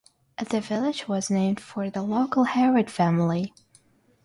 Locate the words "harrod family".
2.45-3.53